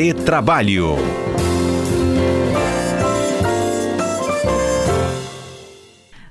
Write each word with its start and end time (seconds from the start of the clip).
Retrabalho. 0.00 0.94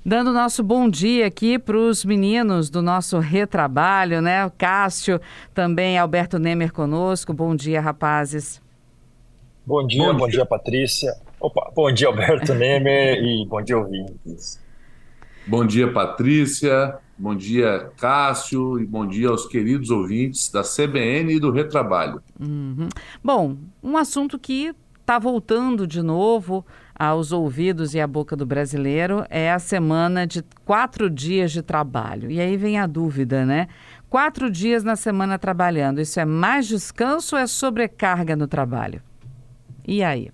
Dando 0.05 0.31
nosso 0.31 0.63
bom 0.63 0.87
dia 0.89 1.27
aqui 1.27 1.59
para 1.59 1.75
os 1.75 2.05
meninos 2.05 2.69
do 2.69 2.81
nosso 2.81 3.19
retrabalho, 3.19 4.21
né? 4.21 4.45
O 4.45 4.51
Cássio, 4.51 5.19
também 5.53 5.97
Alberto 5.97 6.39
Nemer 6.39 6.71
conosco. 6.71 7.33
Bom 7.33 7.53
dia, 7.57 7.81
rapazes. 7.81 8.61
Bom 9.65 9.85
dia, 9.85 10.13
bom, 10.13 10.19
bom 10.19 10.27
dia. 10.27 10.37
dia, 10.37 10.45
Patrícia. 10.45 11.13
Opa, 11.37 11.69
bom 11.75 11.91
dia, 11.91 12.07
Alberto 12.07 12.53
Nemer 12.55 13.21
e 13.21 13.45
bom 13.45 13.61
dia, 13.61 13.77
ouvintes. 13.77 14.61
Bom 15.45 15.65
dia, 15.65 15.91
Patrícia. 15.91 16.99
Bom 17.19 17.35
dia, 17.35 17.91
Cássio, 17.97 18.79
e 18.79 18.85
bom 18.85 19.07
dia 19.07 19.29
aos 19.29 19.47
queridos 19.47 19.89
ouvintes 19.89 20.51
da 20.51 20.61
CBN 20.61 21.33
e 21.33 21.39
do 21.39 21.51
Retrabalho. 21.51 22.21
Uhum. 22.39 22.87
Bom, 23.23 23.57
um 23.81 23.97
assunto 23.97 24.37
que 24.37 24.75
está 24.99 25.17
voltando 25.17 25.87
de 25.87 26.03
novo 26.03 26.63
aos 26.93 27.31
ouvidos 27.31 27.95
e 27.95 27.99
à 27.99 28.05
boca 28.05 28.35
do 28.35 28.45
brasileiro 28.45 29.25
é 29.31 29.51
a 29.51 29.57
semana 29.57 30.27
de 30.27 30.43
quatro 30.63 31.09
dias 31.09 31.51
de 31.51 31.63
trabalho. 31.63 32.29
E 32.29 32.39
aí 32.39 32.55
vem 32.55 32.77
a 32.77 32.85
dúvida, 32.85 33.43
né? 33.43 33.67
Quatro 34.09 34.51
dias 34.51 34.83
na 34.83 34.95
semana 34.95 35.39
trabalhando, 35.39 35.99
isso 35.99 36.19
é 36.19 36.25
mais 36.25 36.67
descanso 36.67 37.35
ou 37.35 37.41
é 37.41 37.47
sobrecarga 37.47 38.35
no 38.35 38.47
trabalho? 38.47 39.01
E 39.87 40.03
aí? 40.03 40.29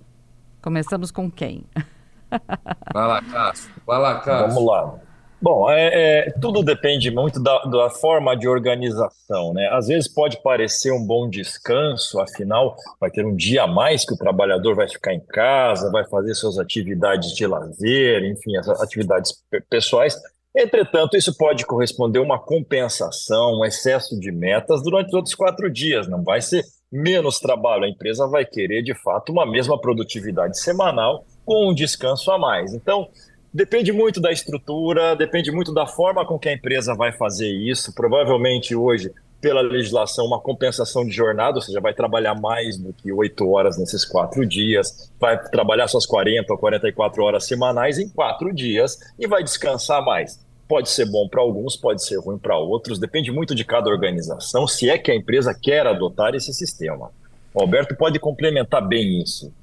Começamos 0.62 1.12
com 1.12 1.32
quem? 1.32 1.63
Vai 2.94 3.08
lá, 3.08 3.22
Cássio. 3.22 3.72
Vai 3.86 4.00
lá, 4.00 4.20
Cássio. 4.20 4.48
Vamos 4.50 4.66
lá. 4.66 5.02
Bom, 5.44 5.70
é, 5.70 5.90
é, 6.28 6.32
tudo 6.40 6.64
depende 6.64 7.12
muito 7.12 7.38
da, 7.44 7.60
da, 7.64 7.90
forma 7.90 8.34
de 8.34 8.48
organização, 8.48 9.54
né? 9.54 9.68
Às 9.74 9.88
vezes 9.88 10.08
pode 10.08 10.42
parecer 10.42 10.94
um 10.94 11.06
bom 11.06 11.30
descanso, 11.30 12.22
afinal, 12.22 12.78
vai 12.98 13.12
ter 13.12 13.26
um 13.26 13.36
dia 13.36 13.64
a 13.64 13.68
mais 13.68 14.06
que 14.06 14.14
o 14.14 14.18
trabalhador 14.18 14.74
vai 14.74 14.88
ficar 14.88 15.13
em 15.13 15.20
casa, 15.20 15.91
vai 15.91 16.08
fazer 16.08 16.34
suas 16.34 16.58
atividades 16.58 17.35
de 17.35 17.46
lazer, 17.46 18.24
enfim, 18.24 18.55
as 18.55 18.70
atividades 18.70 19.34
pessoais. 19.70 20.16
Entretanto, 20.55 21.18
isso 21.18 21.38
pode 21.38 21.66
corresponder 21.66 22.20
a 22.20 22.22
uma 22.22 22.40
compensação, 22.40 23.60
um 23.60 23.66
excesso 23.66 24.18
de 24.18 24.32
metas 24.32 24.82
durante 24.82 25.07
os 25.07 25.13
outros 25.13 25.35
quatro 25.35 25.70
dias. 25.70 26.07
Não 26.07 26.24
vai 26.24 26.40
ser 26.40 26.63
menos 26.90 27.40
trabalho, 27.40 27.84
a 27.84 27.90
empresa 27.90 28.26
vai 28.28 28.46
querer, 28.46 28.82
de 28.82 28.96
fato, 28.96 29.34
uma 29.34 29.46
mesma 29.46 29.78
produtividade 29.78 30.57
semanal 30.57 31.26
com 31.44 31.70
um 31.70 31.74
descanso 31.74 32.32
a 32.32 32.40
mais. 32.40 32.74
Então, 32.74 33.10
Depende 33.54 33.91
muito 33.91 34.20
da 34.20 34.32
estrutura, 34.32 35.15
depende 35.15 35.51
muito 35.51 35.71
da 35.71 35.85
forma 35.85 36.26
com 36.26 36.40
que 36.40 36.49
a 36.49 36.54
empresa 36.54 36.96
vai 36.96 37.12
fazer 37.12 37.51
isso. 37.51 37.93
Provavelmente 37.93 38.76
hoje, 38.76 39.12
pela 39.40 39.62
legislação, 39.62 40.26
uma 40.26 40.40
compensação 40.40 41.05
de 41.05 41.12
jornada, 41.12 41.57
ou 41.57 41.62
seja, 41.62 41.79
vai 41.79 41.93
trabalhar 41.93 42.34
mais 42.34 42.77
do 42.77 42.91
que 42.93 43.12
oito 43.12 43.48
horas 43.51 43.77
nesses 43.77 44.04
quatro 44.05 44.43
dias, 44.43 45.12
vai 45.20 45.37
trabalhar 45.49 45.87
suas 45.87 46.05
40 46.05 46.51
ou 46.51 46.57
44 46.57 47.23
horas 47.23 47.45
semanais 47.45 47.99
em 47.99 48.10
quatro 48.10 48.51
dias 48.51 48.98
e 49.20 49.27
vai 49.27 49.43
descansar 49.43 50.04
mais. 50.04 50.40
Pode 50.67 50.90
ser 50.90 51.05
bom 51.05 51.27
para 51.27 51.41
alguns, 51.41 51.76
pode 51.76 52.04
ser 52.04 52.17
ruim 52.17 52.40
para 52.40 52.57
outros, 52.57 52.98
depende 52.98 53.32
muito 53.32 53.54
de 53.54 53.63
cada 53.63 53.90
organização, 53.90 54.65
se 54.65 54.90
é 54.90 54.98
que 54.98 55.12
a 55.12 55.15
empresa 55.15 55.54
quer 55.54 55.85
adotar 55.85 56.34
esse 56.34 56.51
sistema. 56.54 57.12
O 57.54 57.62
Alberto 57.62 57.95
pode 57.95 58.17
complementar 58.17 58.82
bem 58.82 59.21
isso. 59.21 59.54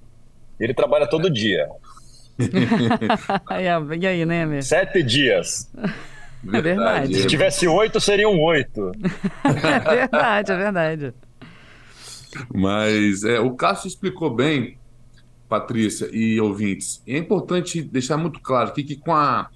Ele 0.61 0.75
trabalha 0.75 1.09
todo 1.09 1.31
dia. 1.31 1.69
e 4.01 4.07
aí, 4.07 4.25
né, 4.25 4.47
meu? 4.47 4.63
Sete 4.63 5.03
dias. 5.03 5.71
É 6.53 6.61
verdade. 6.61 7.15
Se 7.15 7.27
tivesse 7.27 7.69
oito, 7.69 8.01
seriam 8.01 8.39
oito. 8.39 8.93
é 9.45 9.97
verdade, 9.97 10.53
é 10.53 10.57
verdade. 10.57 11.15
Mas 12.55 13.25
é, 13.25 13.41
o 13.41 13.55
Cássio 13.55 13.89
explicou 13.89 14.35
bem, 14.35 14.79
Patrícia 15.49 16.09
e 16.13 16.41
ouvintes. 16.41 17.03
É 17.07 17.19
importante 17.19 17.83
deixar 17.83 18.17
muito 18.17 18.41
claro 18.41 18.71
aqui 18.71 18.85
que 18.85 18.97
com 18.97 19.15
a, 19.15 19.49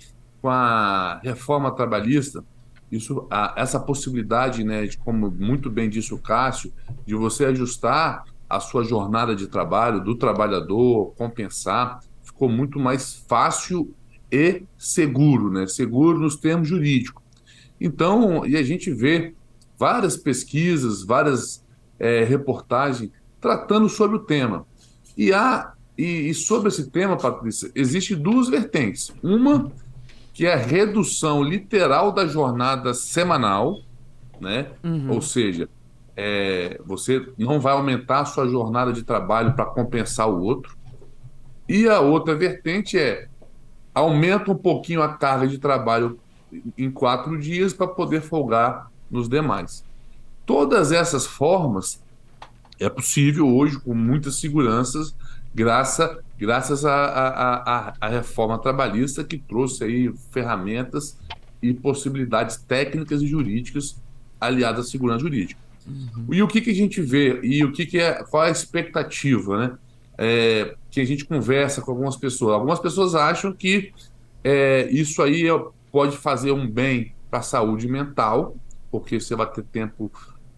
com 0.43 0.49
a 0.49 1.21
reforma 1.23 1.71
trabalhista, 1.71 2.45
isso, 2.91 3.27
a, 3.31 3.55
essa 3.57 3.79
possibilidade, 3.79 4.65
né, 4.65 4.87
de, 4.87 4.99
como 4.99 5.31
muito 5.31 5.71
bem 5.71 5.89
disse 5.89 6.13
o 6.13 6.19
Cássio, 6.19 6.73
de 7.07 7.15
você 7.15 7.47
ajustar 7.47 8.25
a 8.49 8.61
sua 8.61 8.85
jornada 8.85 9.35
de 9.35 9.47
trabalho 9.47 10.01
do 10.01 10.17
trabalhador, 10.17 11.15
compensar, 11.17 12.01
ficou 12.35 12.49
muito 12.49 12.79
mais 12.79 13.15
fácil 13.29 13.95
e 14.31 14.65
seguro, 14.77 15.51
né? 15.51 15.67
Seguro 15.67 16.19
nos 16.19 16.37
termos 16.37 16.69
jurídicos. 16.69 17.23
Então, 17.81 18.45
e 18.45 18.57
a 18.57 18.63
gente 18.63 18.93
vê 18.93 19.35
várias 19.79 20.17
pesquisas, 20.17 21.05
várias 21.05 21.65
é, 21.99 22.25
reportagens 22.25 23.11
tratando 23.41 23.89
sobre 23.89 24.17
o 24.17 24.21
tema. 24.21 24.67
E 25.17 25.33
há 25.33 25.73
e, 25.97 26.29
e, 26.29 26.35
sobre 26.35 26.69
esse 26.69 26.91
tema, 26.91 27.17
Patrícia, 27.17 27.71
existe 27.73 28.17
duas 28.17 28.49
vertentes. 28.49 29.15
Uma 29.23 29.71
que 30.33 30.47
é 30.47 30.53
a 30.53 30.57
redução 30.57 31.41
literal 31.41 32.11
da 32.11 32.27
jornada 32.27 32.93
semanal, 32.93 33.79
né? 34.41 34.73
Uhum. 34.83 35.13
Ou 35.13 35.23
seja, 35.23 35.69
é, 36.17 36.81
você 36.85 37.29
não 37.39 37.61
vai 37.61 37.73
aumentar 37.73 38.21
a 38.21 38.25
sua 38.25 38.49
jornada 38.49 38.93
de 38.93 39.05
trabalho 39.05 39.55
para 39.55 39.67
compensar 39.67 40.29
o 40.29 40.43
outro. 40.43 40.77
E 41.69 41.89
a 41.89 42.01
outra 42.01 42.35
vertente 42.35 42.99
é 42.99 43.29
aumenta 43.95 44.51
um 44.51 44.57
pouquinho 44.57 45.03
a 45.03 45.15
carga 45.15 45.47
de 45.47 45.59
trabalho 45.59 46.19
em 46.77 46.91
quatro 46.91 47.39
dias 47.39 47.73
para 47.73 47.87
poder 47.87 48.21
folgar 48.21 48.91
nos 49.11 49.29
demais. 49.29 49.85
Todas 50.45 50.93
essas 50.93 51.25
formas 51.27 52.03
é 52.79 52.89
possível 52.89 53.49
hoje 53.49 53.79
com 53.79 53.95
muitas 53.95 54.37
seguranças, 54.37 55.15
graças, 55.55 56.19
graças 56.37 56.85
à 56.85 57.95
reforma 58.11 58.59
trabalhista 58.59 59.23
que 59.23 59.39
trouxe 59.39 59.85
aí 59.85 60.13
ferramentas 60.33 61.17
e 61.63 61.73
possibilidades 61.73 62.57
técnicas 62.57 63.23
e 63.23 63.27
jurídicas 63.27 63.97
aliadas 64.41 64.87
à 64.87 64.91
segurança 64.91 65.21
jurídica. 65.21 65.61
Uhum. 65.87 66.27
E 66.33 66.43
o 66.43 66.49
que, 66.49 66.61
que 66.61 66.71
a 66.71 66.75
gente 66.75 67.01
vê 67.01 67.41
e 67.43 67.65
o 67.65 67.73
que, 67.73 67.87
que 67.87 67.99
é 67.99 68.25
qual 68.25 68.45
é 68.45 68.49
a 68.49 68.53
expectativa, 68.53 69.59
né? 69.59 69.79
É, 70.19 70.75
que 70.91 71.01
a 71.01 71.05
gente 71.05 71.25
conversa 71.25 71.81
com 71.81 71.91
algumas 71.91 72.17
pessoas. 72.17 72.55
Algumas 72.55 72.79
pessoas 72.79 73.15
acham 73.15 73.53
que 73.53 73.93
é, 74.43 74.89
isso 74.91 75.23
aí 75.23 75.49
é, 75.49 75.65
pode 75.91 76.17
fazer 76.17 76.53
um 76.53 76.69
bem 76.69 77.15
para 77.31 77.41
a 77.41 77.43
saúde 77.43 77.89
mental, 77.89 78.57
porque 78.91 79.19
você 79.19 79.35
vai 79.35 79.51
ter 79.51 79.65
tempo 79.65 80.11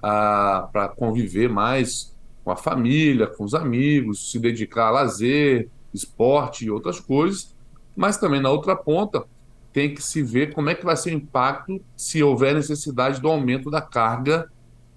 ah, 0.03 0.69
para 0.73 0.89
conviver 0.89 1.49
mais 1.49 2.15
com 2.45 2.51
a 2.51 2.57
família, 2.57 3.27
com 3.27 3.45
os 3.45 3.55
amigos, 3.55 4.31
se 4.31 4.39
dedicar 4.39 4.89
a 4.89 4.91
lazer, 4.91 5.69
esporte 5.93 6.67
e 6.67 6.71
outras 6.71 7.01
coisas. 7.01 7.55
Mas 7.97 8.19
também 8.19 8.41
na 8.41 8.51
outra 8.51 8.77
ponta 8.77 9.25
tem 9.73 9.95
que 9.95 10.03
se 10.03 10.23
ver 10.23 10.55
como 10.55 10.71
é 10.71 10.75
que 10.75 10.85
vai 10.85 10.97
ser 10.97 11.11
o 11.11 11.17
impacto 11.17 11.81
se 11.97 12.23
houver 12.23 12.55
necessidade 12.55 13.21
do 13.21 13.29
aumento 13.29 13.71
da 13.71 13.81
carga 13.81 14.51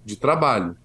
de 0.05 0.15
trabalho, 0.15 0.75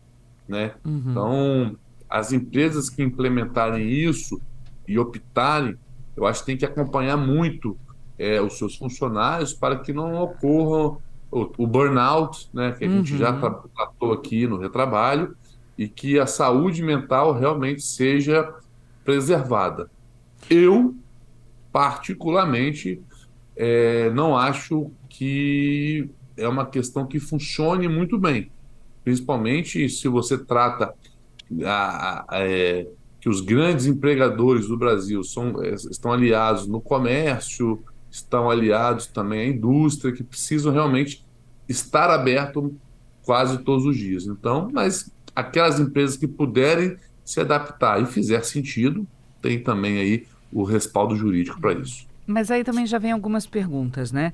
né? 0.48 0.74
Uhum. 0.84 1.02
Então 1.06 1.76
as 2.08 2.32
empresas 2.32 2.88
que 2.88 3.02
implementarem 3.02 3.88
isso 3.88 4.40
e 4.86 4.98
optarem, 4.98 5.76
eu 6.16 6.26
acho 6.26 6.40
que 6.40 6.46
tem 6.46 6.56
que 6.56 6.64
acompanhar 6.64 7.16
muito 7.16 7.76
é, 8.18 8.40
os 8.40 8.56
seus 8.58 8.76
funcionários 8.76 9.52
para 9.52 9.78
que 9.78 9.92
não 9.92 10.14
ocorra 10.14 10.98
o, 11.30 11.50
o 11.58 11.66
burnout, 11.66 12.48
né, 12.52 12.72
que 12.72 12.84
a 12.84 12.88
uhum. 12.88 12.96
gente 12.98 13.18
já 13.18 13.32
uhum. 13.32 13.68
tratou 13.74 14.12
aqui 14.12 14.46
no 14.46 14.58
retrabalho, 14.58 15.36
e 15.76 15.88
que 15.88 16.18
a 16.18 16.26
saúde 16.26 16.82
mental 16.82 17.32
realmente 17.32 17.82
seja 17.82 18.54
preservada. 19.04 19.90
Eu, 20.48 20.94
particularmente, 21.72 23.02
é, 23.56 24.10
não 24.10 24.36
acho 24.36 24.90
que 25.08 26.08
é 26.36 26.46
uma 26.48 26.66
questão 26.66 27.06
que 27.06 27.18
funcione 27.18 27.88
muito 27.88 28.18
bem, 28.18 28.50
principalmente 29.02 29.88
se 29.88 30.08
você 30.08 30.38
trata 30.38 30.94
a, 31.64 32.24
a, 32.28 32.38
é, 32.40 32.86
que 33.20 33.28
os 33.28 33.40
grandes 33.40 33.86
empregadores 33.86 34.68
do 34.68 34.76
Brasil 34.76 35.22
são, 35.22 35.62
é, 35.62 35.74
estão 35.74 36.12
aliados 36.12 36.66
no 36.66 36.80
comércio, 36.80 37.82
estão 38.10 38.50
aliados 38.50 39.06
também 39.06 39.40
à 39.40 39.46
indústria, 39.46 40.12
que 40.12 40.22
precisam 40.22 40.72
realmente 40.72 41.24
estar 41.68 42.10
aberto 42.10 42.74
quase 43.24 43.58
todos 43.58 43.84
os 43.86 43.96
dias. 43.96 44.26
Então, 44.26 44.70
mas 44.72 45.10
aquelas 45.34 45.80
empresas 45.80 46.16
que 46.16 46.28
puderem 46.28 46.96
se 47.24 47.40
adaptar 47.40 48.00
e 48.02 48.06
fizer 48.06 48.44
sentido, 48.44 49.06
tem 49.40 49.58
também 49.58 49.98
aí 49.98 50.26
o 50.52 50.62
respaldo 50.62 51.16
jurídico 51.16 51.60
para 51.60 51.72
isso. 51.72 52.06
Mas 52.26 52.50
aí 52.50 52.62
também 52.62 52.86
já 52.86 52.98
vem 52.98 53.12
algumas 53.12 53.46
perguntas, 53.46 54.12
né? 54.12 54.32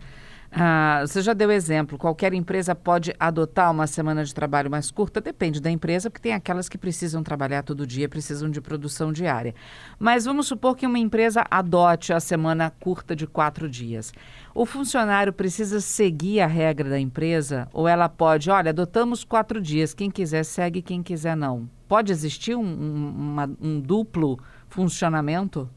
Ah, 0.52 1.04
você 1.06 1.22
já 1.22 1.32
deu 1.32 1.48
exemplo, 1.48 1.96
qualquer 1.96 2.34
empresa 2.34 2.74
pode 2.74 3.14
adotar 3.20 3.70
uma 3.70 3.86
semana 3.86 4.24
de 4.24 4.34
trabalho 4.34 4.68
mais 4.68 4.90
curta? 4.90 5.20
Depende 5.20 5.60
da 5.60 5.70
empresa, 5.70 6.10
porque 6.10 6.24
tem 6.24 6.34
aquelas 6.34 6.68
que 6.68 6.76
precisam 6.76 7.22
trabalhar 7.22 7.62
todo 7.62 7.86
dia, 7.86 8.08
precisam 8.08 8.50
de 8.50 8.60
produção 8.60 9.12
diária. 9.12 9.54
Mas 9.96 10.24
vamos 10.24 10.48
supor 10.48 10.76
que 10.76 10.84
uma 10.84 10.98
empresa 10.98 11.44
adote 11.48 12.12
a 12.12 12.18
semana 12.18 12.68
curta 12.68 13.14
de 13.14 13.28
quatro 13.28 13.68
dias. 13.68 14.12
O 14.52 14.66
funcionário 14.66 15.32
precisa 15.32 15.80
seguir 15.80 16.40
a 16.40 16.48
regra 16.48 16.90
da 16.90 16.98
empresa 16.98 17.68
ou 17.72 17.86
ela 17.86 18.08
pode, 18.08 18.50
olha, 18.50 18.70
adotamos 18.70 19.22
quatro 19.22 19.60
dias, 19.60 19.94
quem 19.94 20.10
quiser 20.10 20.44
segue, 20.44 20.82
quem 20.82 21.00
quiser 21.00 21.36
não? 21.36 21.70
Pode 21.86 22.10
existir 22.10 22.56
um, 22.56 22.62
uma, 22.62 23.48
um 23.60 23.80
duplo 23.80 24.36
funcionamento? 24.68 25.70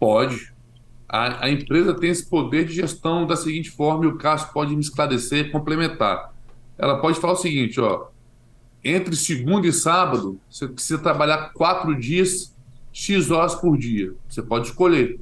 Pode. 0.00 0.57
A, 1.08 1.46
a, 1.46 1.50
empresa 1.50 1.94
tem 1.94 2.10
esse 2.10 2.28
poder 2.28 2.66
de 2.66 2.74
gestão 2.74 3.26
da 3.26 3.34
seguinte 3.34 3.70
forma, 3.70 4.04
e 4.04 4.08
o 4.08 4.18
Cássio 4.18 4.52
pode 4.52 4.74
me 4.74 4.80
esclarecer 4.80 5.50
complementar. 5.50 6.34
Ela 6.76 7.00
pode 7.00 7.18
falar 7.18 7.32
o 7.32 7.36
seguinte, 7.36 7.80
ó, 7.80 8.08
entre 8.84 9.16
segunda 9.16 9.66
e 9.66 9.72
sábado, 9.72 10.38
você 10.50 10.68
precisa 10.68 10.98
trabalhar 10.98 11.52
quatro 11.54 11.98
dias, 11.98 12.54
X 12.92 13.30
horas 13.30 13.54
por 13.54 13.76
dia. 13.76 14.12
Você 14.28 14.42
pode 14.42 14.66
escolher. 14.68 15.18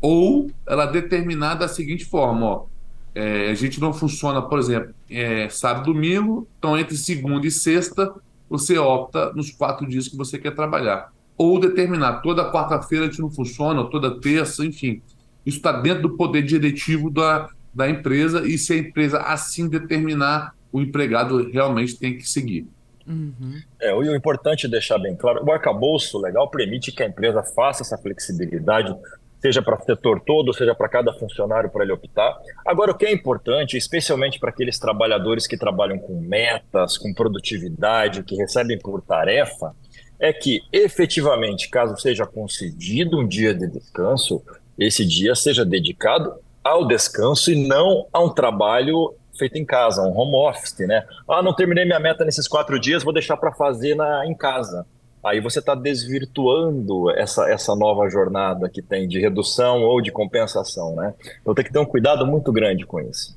Ou 0.00 0.50
ela 0.66 0.86
determinar 0.86 1.54
da 1.54 1.68
seguinte 1.68 2.04
forma, 2.04 2.46
ó, 2.46 2.66
é, 3.14 3.50
a 3.50 3.54
gente 3.54 3.80
não 3.80 3.92
funciona, 3.92 4.42
por 4.42 4.58
exemplo, 4.58 4.92
é, 5.08 5.48
sábado 5.48 5.90
e 5.90 5.94
domingo, 5.94 6.46
então 6.58 6.76
entre 6.76 6.96
segunda 6.96 7.46
e 7.46 7.50
sexta 7.50 8.14
você 8.48 8.76
opta 8.76 9.32
nos 9.32 9.50
quatro 9.50 9.86
dias 9.86 10.08
que 10.08 10.16
você 10.16 10.38
quer 10.38 10.54
trabalhar. 10.54 11.12
Ou 11.36 11.58
determinar, 11.58 12.20
toda 12.20 12.50
quarta-feira 12.52 13.06
a 13.06 13.08
gente 13.08 13.20
não 13.20 13.30
funciona, 13.30 13.84
toda 13.84 14.20
terça, 14.20 14.64
enfim. 14.64 15.00
Isso 15.44 15.58
está 15.58 15.72
dentro 15.72 16.02
do 16.02 16.16
poder 16.16 16.42
diretivo 16.42 17.10
da, 17.10 17.48
da 17.72 17.88
empresa 17.88 18.46
e 18.46 18.56
se 18.58 18.72
a 18.72 18.76
empresa 18.76 19.18
assim 19.18 19.68
determinar, 19.68 20.54
o 20.72 20.80
empregado 20.80 21.50
realmente 21.50 21.96
tem 21.96 22.16
que 22.16 22.28
seguir. 22.28 22.66
Uhum. 23.06 23.60
É, 23.80 23.94
o 23.94 24.16
importante 24.16 24.66
é 24.66 24.68
deixar 24.68 24.98
bem 24.98 25.14
claro, 25.14 25.44
o 25.44 25.52
arcabouço 25.52 26.18
legal 26.18 26.50
permite 26.50 26.90
que 26.90 27.02
a 27.02 27.06
empresa 27.06 27.42
faça 27.42 27.82
essa 27.82 27.98
flexibilidade 27.98 28.96
seja 29.44 29.60
para 29.60 29.78
o 29.78 29.84
setor 29.84 30.20
todo, 30.20 30.54
seja 30.54 30.74
para 30.74 30.88
cada 30.88 31.12
funcionário 31.12 31.68
para 31.68 31.84
ele 31.84 31.92
optar. 31.92 32.34
Agora, 32.64 32.92
o 32.92 32.94
que 32.94 33.04
é 33.04 33.12
importante, 33.12 33.76
especialmente 33.76 34.40
para 34.40 34.48
aqueles 34.48 34.78
trabalhadores 34.78 35.46
que 35.46 35.58
trabalham 35.58 35.98
com 35.98 36.18
metas, 36.18 36.96
com 36.96 37.12
produtividade, 37.12 38.22
que 38.22 38.36
recebem 38.36 38.78
por 38.78 39.02
tarefa, 39.02 39.76
é 40.18 40.32
que 40.32 40.62
efetivamente, 40.72 41.68
caso 41.68 41.94
seja 42.00 42.24
concedido 42.24 43.20
um 43.20 43.28
dia 43.28 43.52
de 43.52 43.66
descanso, 43.66 44.42
esse 44.78 45.04
dia 45.04 45.34
seja 45.34 45.64
dedicado 45.64 46.34
ao 46.62 46.86
descanso 46.86 47.50
e 47.50 47.66
não 47.66 48.06
a 48.12 48.20
um 48.20 48.30
trabalho 48.30 49.14
feito 49.36 49.58
em 49.58 49.64
casa, 49.64 50.02
um 50.02 50.16
home 50.16 50.36
office, 50.48 50.78
né? 50.86 51.04
Ah, 51.28 51.42
não 51.42 51.54
terminei 51.54 51.84
minha 51.84 51.98
meta 51.98 52.24
nesses 52.24 52.46
quatro 52.46 52.78
dias, 52.78 53.02
vou 53.02 53.12
deixar 53.12 53.36
para 53.36 53.52
fazer 53.52 53.94
na, 53.94 54.26
em 54.26 54.34
casa 54.34 54.86
aí 55.24 55.40
você 55.40 55.58
está 55.58 55.74
desvirtuando 55.74 57.10
essa, 57.16 57.50
essa 57.50 57.74
nova 57.74 58.08
jornada 58.10 58.68
que 58.68 58.82
tem 58.82 59.08
de 59.08 59.18
redução 59.18 59.82
ou 59.82 60.00
de 60.00 60.12
compensação, 60.12 60.94
né? 60.94 61.14
Então 61.40 61.54
tem 61.54 61.64
que 61.64 61.72
ter 61.72 61.78
um 61.78 61.86
cuidado 61.86 62.26
muito 62.26 62.52
grande 62.52 62.84
com 62.84 63.00
isso. 63.00 63.36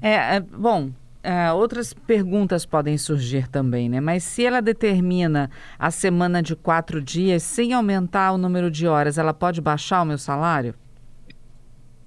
É, 0.00 0.36
é 0.36 0.40
bom, 0.40 0.90
é, 1.26 1.52
outras 1.52 1.92
perguntas 1.92 2.64
podem 2.64 2.96
surgir 2.96 3.48
também, 3.48 3.88
né? 3.88 4.00
Mas 4.00 4.22
se 4.22 4.46
ela 4.46 4.62
determina 4.62 5.50
a 5.76 5.90
semana 5.90 6.40
de 6.40 6.54
quatro 6.54 7.02
dias 7.02 7.42
sem 7.42 7.72
aumentar 7.72 8.30
o 8.30 8.38
número 8.38 8.70
de 8.70 8.86
horas, 8.86 9.18
ela 9.18 9.34
pode 9.34 9.60
baixar 9.60 10.02
o 10.02 10.04
meu 10.04 10.18
salário? 10.18 10.72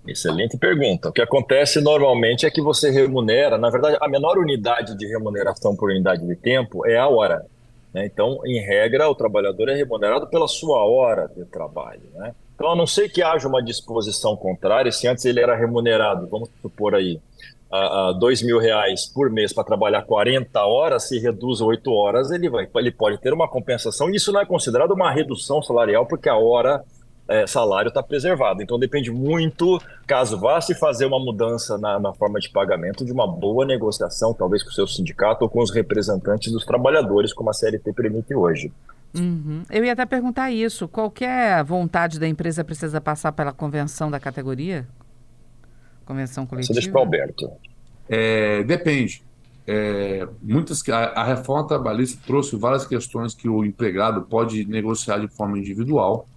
Excelente 0.08 0.58
pergunta. 0.58 1.10
O 1.10 1.12
que 1.12 1.22
acontece 1.22 1.82
normalmente 1.82 2.46
é 2.46 2.50
que 2.50 2.62
você 2.62 2.90
remunera, 2.90 3.58
na 3.58 3.70
verdade, 3.70 3.98
a 4.00 4.08
menor 4.08 4.38
unidade 4.38 4.98
de 4.98 5.06
remuneração 5.06 5.76
por 5.76 5.90
unidade 5.90 6.26
de 6.26 6.36
tempo 6.38 6.88
é 6.88 6.98
a 6.98 7.10
hora. 7.10 7.46
Né? 7.94 8.06
Então, 8.06 8.40
em 8.46 8.62
regra, 8.62 9.10
o 9.10 9.16
trabalhador 9.16 9.68
é 9.68 9.76
remunerado 9.76 10.28
pela 10.28 10.48
sua 10.48 10.86
hora 10.86 11.30
de 11.36 11.44
trabalho. 11.44 12.04
Né? 12.14 12.34
Então, 12.56 12.72
a 12.72 12.76
não 12.76 12.88
ser 12.88 13.10
que 13.10 13.22
haja 13.22 13.50
uma 13.50 13.62
disposição 13.62 14.38
contrária, 14.38 14.92
se 14.94 15.08
antes 15.08 15.26
ele 15.26 15.42
era 15.42 15.58
remunerado, 15.58 16.26
vamos 16.28 16.50
supor 16.62 16.96
aí, 16.96 17.20
a, 17.72 18.10
a 18.10 18.14
dois 18.14 18.42
mil 18.42 18.60
reais 18.60 19.06
por 19.06 19.30
mês 19.30 19.54
para 19.54 19.64
trabalhar 19.64 20.02
40 20.04 20.60
horas, 20.66 21.08
se 21.08 21.20
reduz 21.20 21.62
a 21.62 21.66
8 21.66 21.92
horas, 21.92 22.32
ele, 22.32 22.50
vai, 22.50 22.68
ele 22.76 22.92
pode 22.92 23.20
ter 23.20 23.34
uma 23.34 23.48
compensação. 23.48 24.10
Isso 24.10 24.32
não 24.32 24.42
é 24.42 24.46
considerado 24.46 24.92
uma 24.92 25.12
redução 25.12 25.62
salarial, 25.62 26.06
porque 26.06 26.30
a 26.30 26.36
hora 26.36 26.84
é, 27.30 27.46
salário 27.46 27.90
está 27.90 28.02
preservado. 28.02 28.62
Então 28.64 28.80
depende 28.80 29.12
muito, 29.12 29.80
caso 30.08 30.38
vá 30.40 30.60
se 30.60 30.74
fazer 30.74 31.06
uma 31.06 31.20
mudança 31.20 31.78
na, 31.78 32.00
na, 32.00 32.14
forma 32.14 32.40
de 32.40 32.50
pagamento, 32.50 33.06
de 33.06 33.12
uma 33.12 33.28
boa 33.28 33.66
negociação, 33.66 34.34
talvez 34.34 34.64
com 34.64 34.70
o 34.70 34.74
seu 34.74 34.88
sindicato 34.88 35.44
ou 35.44 35.50
com 35.50 35.62
os 35.62 35.72
representantes 35.72 36.52
dos 36.52 36.66
trabalhadores, 36.66 37.32
como 37.32 37.52
a 37.52 37.54
CLT 37.54 37.94
permite 37.94 38.34
hoje. 38.34 38.74
Uhum. 39.16 39.64
Eu 39.70 39.86
ia 39.86 39.94
até 39.94 40.06
perguntar 40.06 40.52
isso. 40.52 40.88
Qualquer 40.88 41.64
vontade 41.64 42.20
da 42.20 42.28
empresa 42.28 42.64
precisa 42.64 43.00
passar 43.00 43.32
pela 43.32 43.52
convenção 43.52 44.10
da 44.10 44.20
categoria? 44.20 44.88
Convenção 46.10 46.46
coletiva? 46.46 46.74
Você 46.74 46.80
deixa 46.80 46.92
para 46.92 47.00
o 47.00 47.04
Alberto. 47.04 47.52
É, 48.10 48.64
depende. 48.64 49.24
É, 49.68 50.28
muitas 50.42 50.88
a, 50.90 50.98
a, 51.22 51.24
reforma 51.24 51.68
trabalhista 51.68 52.20
trouxe 52.26 52.56
várias 52.56 52.86
questões 52.86 53.36
que 53.36 53.48
o 53.48 53.64
empregado 53.64 54.24
pode 54.24 54.66
negociar 54.66 55.20
de 55.20 55.28
forma 55.28 55.60
individual 55.60 56.28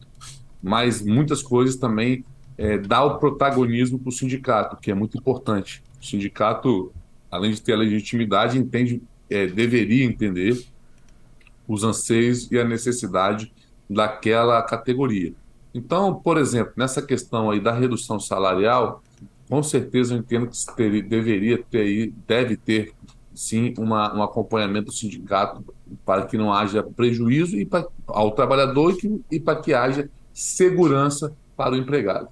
mas 0.62 1.02
muitas 1.02 1.42
coisas 1.42 1.74
também 1.74 2.24
é, 2.56 2.78
dá 2.78 3.02
o 3.02 3.18
protagonismo 3.18 3.98
para 3.98 4.10
o 4.10 4.12
sindicato, 4.12 4.76
que 4.76 4.90
é 4.90 4.94
muito 4.94 5.18
importante. 5.18 5.82
O 6.00 6.06
sindicato, 6.06 6.92
além 7.30 7.50
de 7.50 7.60
ter 7.60 7.72
a 7.72 7.76
legitimidade, 7.76 8.56
entende, 8.56 9.02
é, 9.28 9.46
deveria 9.46 10.04
entender 10.04 10.64
os 11.66 11.82
anseios 11.82 12.50
e 12.52 12.58
a 12.58 12.64
necessidade 12.64 13.52
daquela 13.90 14.62
categoria. 14.62 15.34
Então, 15.74 16.14
por 16.14 16.38
exemplo, 16.38 16.74
nessa 16.76 17.02
questão 17.02 17.50
aí 17.50 17.58
da 17.58 17.72
redução 17.72 18.20
salarial, 18.20 19.02
com 19.52 19.62
certeza 19.62 20.14
eu 20.14 20.18
entendo 20.20 20.46
que 20.46 20.56
ter, 20.74 21.02
deveria 21.02 21.62
ter, 21.62 22.10
deve 22.26 22.56
ter 22.56 22.94
sim 23.34 23.74
uma, 23.76 24.16
um 24.16 24.22
acompanhamento 24.22 24.86
do 24.86 24.92
sindicato 24.92 25.62
para 26.06 26.24
que 26.24 26.38
não 26.38 26.50
haja 26.50 26.82
prejuízo 26.82 27.58
e 27.58 27.68
ao 28.06 28.30
trabalhador 28.30 28.92
e, 28.92 28.96
que, 28.96 29.20
e 29.30 29.38
para 29.38 29.60
que 29.60 29.74
haja 29.74 30.08
segurança 30.32 31.36
para 31.54 31.74
o 31.74 31.76
empregado. 31.76 32.30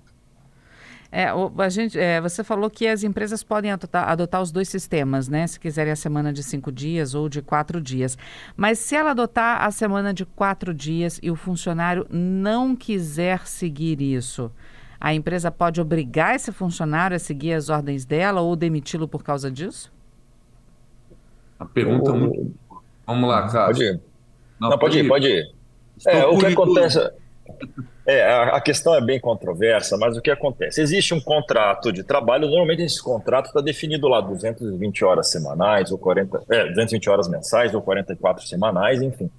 É, 1.12 1.26
a 1.26 1.69
gente, 1.69 1.99
é, 1.99 2.22
você 2.22 2.43
falou 2.43 2.70
que 2.70 2.88
as 2.88 3.05
empresas 3.05 3.43
podem 3.43 3.70
adotar, 3.70 4.08
adotar, 4.08 4.40
os 4.40 4.50
dois 4.50 4.70
sistemas, 4.70 5.28
né? 5.28 5.46
Se 5.46 5.61
quiserem 5.61 5.93
a 5.93 5.96
semana 5.96 6.32
de 6.32 6.43
cinco 6.43 6.73
dias 6.73 7.14
ou 7.14 7.28
de 7.28 7.43
quatro 7.43 7.82
dias. 7.82 8.16
Mas 8.56 8.78
se 8.78 8.96
ela 8.96 9.11
adotar 9.11 9.62
a 9.62 9.70
semana 9.70 10.14
de 10.14 10.25
quatro 10.25 10.73
dias 10.73 11.20
e 11.23 11.31
o 11.31 11.37
funcionário 11.37 12.06
não 12.08 12.75
quiser 12.75 13.46
seguir 13.46 14.00
isso, 14.00 14.50
a 15.00 15.14
empresa 15.14 15.50
pode 15.50 15.81
obrigar 15.81 16.37
esse 16.37 16.52
funcionário 16.52 17.17
a 17.17 17.19
seguir 17.19 17.55
as 17.55 17.70
ordens 17.70 18.05
dela 18.05 18.43
ou 18.43 18.55
demiti-lo 18.55 19.08
por 19.08 19.23
causa 19.23 19.50
disso? 19.50 19.91
A 21.58 21.64
pergunta 21.64 22.11
é 22.11 22.14
muito. 22.14 22.55
Vamos 23.06 23.29
lá, 23.29 23.43
Cássio. 23.43 23.67
Pode 23.67 23.85
ir. 23.85 24.00
Não, 24.61 24.71
não 24.71 24.78
pode, 24.78 24.99
ir, 24.99 25.09
pode 25.09 25.26
ir. 25.26 25.54
É, 26.07 26.26
o 26.26 26.38
que 26.38 26.47
acontece. 26.47 27.11
É, 28.07 28.25
a 28.25 28.61
questão 28.61 28.95
é 28.95 29.00
bem 29.00 29.21
controversa, 29.21 29.97
mas 29.97 30.16
o 30.16 30.21
que 30.21 30.30
acontece? 30.30 30.80
Existe 30.80 31.14
um 31.14 31.21
contrato 31.21 31.92
de 31.92 32.02
trabalho, 32.02 32.49
normalmente 32.49 32.83
esse 32.83 33.02
contrato 33.02 33.47
está 33.47 33.61
definido 33.61 34.09
lá 34.09 34.21
220 34.21 35.04
horas 35.04 35.30
semanais, 35.30 35.90
ou 35.90 35.99
40, 35.99 36.42
é, 36.50 36.69
220 36.69 37.11
horas 37.11 37.28
mensais, 37.28 37.75
ou 37.75 37.83
44 37.83 38.47
semanais, 38.47 39.02
enfim. 39.02 39.30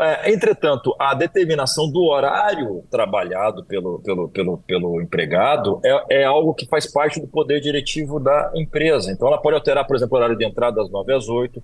É, 0.00 0.32
entretanto, 0.32 0.94
a 0.98 1.14
determinação 1.14 1.90
do 1.90 2.04
horário 2.04 2.84
trabalhado 2.90 3.64
pelo, 3.64 3.98
pelo, 4.00 4.28
pelo, 4.28 4.58
pelo 4.58 5.00
empregado 5.00 5.80
é, 5.84 6.20
é 6.20 6.24
algo 6.24 6.54
que 6.54 6.66
faz 6.66 6.90
parte 6.90 7.20
do 7.20 7.26
poder 7.26 7.60
diretivo 7.60 8.20
da 8.20 8.52
empresa. 8.54 9.10
Então, 9.10 9.28
ela 9.28 9.38
pode 9.38 9.56
alterar, 9.56 9.86
por 9.86 9.96
exemplo, 9.96 10.14
o 10.14 10.18
horário 10.18 10.36
de 10.36 10.46
entrada 10.46 10.76
das 10.76 10.90
9 10.90 11.12
às 11.12 11.28
8, 11.28 11.62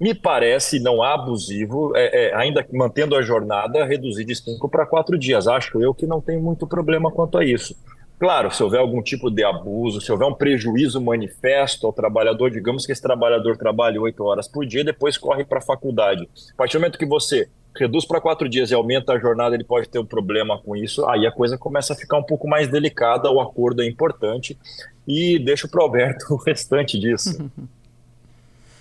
me 0.00 0.14
parece 0.14 0.80
não 0.80 1.02
abusivo, 1.02 1.94
é, 1.94 2.28
é, 2.28 2.34
ainda 2.34 2.66
mantendo 2.72 3.14
a 3.14 3.22
jornada, 3.22 3.84
reduzir 3.84 4.24
de 4.24 4.34
cinco 4.34 4.66
para 4.66 4.86
quatro 4.86 5.18
dias. 5.18 5.46
Acho 5.46 5.80
eu 5.82 5.92
que 5.92 6.06
não 6.06 6.22
tem 6.22 6.38
muito 6.38 6.66
problema 6.66 7.10
quanto 7.10 7.36
a 7.36 7.44
isso. 7.44 7.76
Claro, 8.18 8.50
se 8.50 8.62
houver 8.62 8.80
algum 8.80 9.02
tipo 9.02 9.30
de 9.30 9.42
abuso, 9.42 10.00
se 10.00 10.12
houver 10.12 10.26
um 10.26 10.34
prejuízo 10.34 11.00
manifesto 11.00 11.86
ao 11.86 11.92
trabalhador, 11.92 12.50
digamos 12.50 12.84
que 12.84 12.92
esse 12.92 13.00
trabalhador 13.00 13.56
trabalhe 13.56 13.98
oito 13.98 14.24
horas 14.24 14.46
por 14.46 14.66
dia, 14.66 14.84
depois 14.84 15.16
corre 15.16 15.44
para 15.44 15.58
a 15.58 15.62
faculdade. 15.62 16.28
A 16.52 16.56
partir 16.56 16.76
do 16.76 16.80
momento 16.80 16.98
que 16.98 17.06
você 17.06 17.48
reduz 17.76 18.04
para 18.04 18.20
quatro 18.20 18.48
dias 18.48 18.70
e 18.70 18.74
aumenta 18.74 19.12
a 19.12 19.18
jornada, 19.18 19.54
ele 19.54 19.64
pode 19.64 19.88
ter 19.88 19.98
um 19.98 20.04
problema 20.04 20.58
com 20.58 20.76
isso, 20.76 21.06
aí 21.06 21.26
a 21.26 21.32
coisa 21.32 21.56
começa 21.56 21.92
a 21.92 21.96
ficar 21.96 22.18
um 22.18 22.22
pouco 22.22 22.48
mais 22.48 22.68
delicada, 22.68 23.30
o 23.30 23.40
acordo 23.40 23.82
é 23.82 23.86
importante, 23.86 24.58
e 25.06 25.38
deixo 25.38 25.68
para 25.68 25.80
o 25.80 25.84
Alberto 25.84 26.26
o 26.34 26.36
restante 26.36 26.98
disso. 26.98 27.50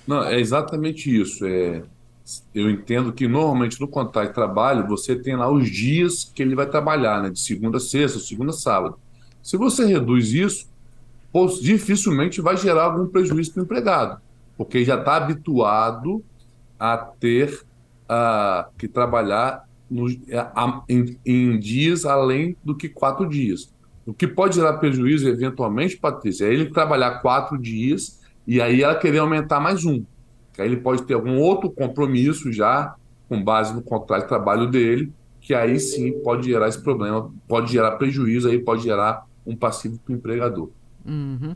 Não, 0.08 0.24
é 0.24 0.39
exatamente 0.39 1.15
isso. 1.15 1.46
É, 1.46 1.84
eu 2.53 2.69
entendo 2.69 3.13
que 3.13 3.27
normalmente 3.27 3.79
no 3.79 3.88
contrato 3.88 4.29
de 4.29 4.34
trabalho 4.34 4.88
você 4.88 5.15
tem 5.15 5.36
lá 5.36 5.51
os 5.51 5.69
dias 5.69 6.31
que 6.34 6.41
ele 6.41 6.55
vai 6.55 6.67
trabalhar, 6.67 7.22
né? 7.22 7.29
De 7.29 7.39
segunda 7.39 7.77
a 7.77 7.79
sexta, 7.79 8.17
segunda 8.17 8.50
a 8.50 8.53
sábado. 8.53 8.98
Se 9.43 9.55
você 9.55 9.86
reduz 9.86 10.34
isso, 10.34 10.67
dificilmente 11.62 12.41
vai 12.41 12.58
gerar 12.58 12.86
algum 12.86 13.08
prejuízo 13.08 13.53
para 13.53 13.62
o 13.62 13.63
empregado, 13.63 14.22
porque 14.58 14.84
já 14.84 14.98
está 14.98 15.15
habituado 15.15 16.24
a 16.79 16.98
ter 16.98 17.63
uh, 18.09 18.69
que 18.77 18.87
trabalhar 18.87 19.65
no, 19.89 20.07
a, 20.33 20.83
em, 20.89 21.17
em, 21.25 21.59
dias 21.59 22.05
além 22.05 22.55
do 22.63 22.75
que 22.75 22.89
quatro 22.89 23.27
dias. 23.27 23.73
O 24.05 24.13
que 24.13 24.27
pode 24.27 24.55
gerar 24.55 24.73
prejuízo, 24.77 25.27
eventualmente, 25.27 25.97
Patrícia, 25.97 26.45
é 26.45 26.53
ele 26.53 26.71
trabalhar 26.71 27.19
quatro 27.19 27.57
dias 27.57 28.19
e 28.47 28.59
aí 28.59 28.81
ela 28.81 28.95
querer 28.95 29.19
aumentar 29.19 29.59
mais 29.59 29.85
um. 29.85 30.03
que 30.53 30.61
aí 30.61 30.67
ele 30.67 30.77
pode 30.77 31.03
ter 31.03 31.13
algum 31.13 31.37
outro 31.37 31.69
compromisso 31.69 32.51
já, 32.51 32.95
com 33.27 33.43
base 33.43 33.73
no 33.73 33.81
contrato 33.83 34.23
de 34.23 34.27
trabalho 34.27 34.67
dele, 34.67 35.13
que 35.39 35.53
aí 35.53 35.79
sim 35.79 36.19
pode 36.23 36.47
gerar 36.47 36.67
esse 36.67 36.81
problema, 36.81 37.31
pode 37.47 37.71
gerar 37.71 37.91
prejuízo, 37.91 38.49
aí 38.49 38.59
pode 38.59 38.83
gerar 38.83 39.25
um 39.45 39.55
passivo 39.55 39.99
para 39.99 40.13
o 40.13 40.15
empregador. 40.15 40.69
Uhum. 41.05 41.53